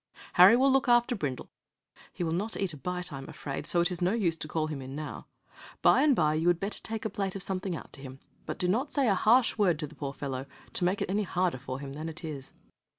Harry 0.33 0.55
will 0.57 0.71
look 0.71 0.87
after 0.89 1.13
Brindle. 1.15 1.51
He 2.11 2.23
will 2.23 2.31
not 2.31 2.57
eat 2.57 2.73
a 2.73 2.77
bite, 2.77 3.13
I 3.13 3.19
am 3.19 3.29
afraid, 3.29 3.67
so 3.67 3.81
it 3.81 3.91
is 3.91 4.01
no 4.01 4.13
use 4.13 4.35
to 4.37 4.47
call 4.47 4.65
him 4.65 4.81
in 4.81 4.95
now. 4.95 5.27
By 5.83 6.01
and 6.01 6.15
by 6.15 6.33
you 6.33 6.47
would 6.47 6.59
better 6.59 6.81
take 6.81 7.05
a 7.05 7.09
plate 7.11 7.35
of 7.35 7.43
something 7.43 7.75
out 7.75 7.93
to 7.93 8.01
him; 8.01 8.19
but 8.47 8.57
do 8.57 8.67
not 8.67 8.91
say 8.91 9.07
a 9.07 9.13
harsh 9.13 9.59
word 9.59 9.77
to 9.77 9.85
the 9.85 9.93
poor 9.93 10.13
fellow, 10.13 10.47
to 10.73 10.83
make 10.83 11.03
it 11.03 11.09
any 11.11 11.21
harder 11.21 11.59
for 11.59 11.79
him 11.79 11.93
than 11.93 12.09
it 12.09 12.23
is." 12.23 12.51